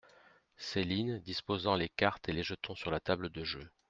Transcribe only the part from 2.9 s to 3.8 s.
table de jeu.